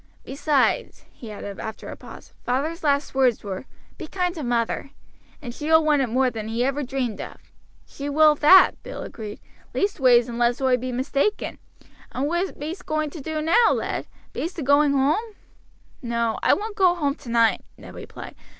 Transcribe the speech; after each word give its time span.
Besides," 0.23 1.05
he 1.11 1.31
added 1.31 1.59
after 1.59 1.89
a 1.89 1.95
pause, 1.95 2.33
"father's 2.43 2.83
last 2.83 3.13
words 3.13 3.43
were, 3.43 3.65
'Be 3.99 4.07
kind 4.07 4.33
to 4.33 4.41
mother;' 4.41 4.89
and 5.43 5.53
she 5.53 5.67
will 5.69 5.85
want 5.85 6.01
it 6.01 6.09
more 6.09 6.31
than 6.31 6.47
he 6.47 6.63
ever 6.65 6.81
dreamed 6.81 7.21
of." 7.21 7.37
"She 7.85 8.09
will 8.09 8.33
that," 8.33 8.81
Bill 8.81 9.03
agreed; 9.03 9.39
"leastways 9.75 10.27
unless 10.27 10.59
oi 10.59 10.75
be 10.77 10.91
mistaken. 10.91 11.59
And 12.13 12.27
what 12.27 12.57
be'st 12.57 12.87
going 12.87 13.11
to 13.11 13.21
do 13.21 13.43
now, 13.43 13.73
lad? 13.73 14.07
Be'st 14.33 14.57
agoing 14.57 14.93
whoam?" 14.93 15.35
"No, 16.01 16.39
I 16.41 16.55
won't 16.55 16.75
go 16.75 16.95
home 16.95 17.13
tonight," 17.13 17.63
Ned 17.77 17.93
replied. 17.93 18.33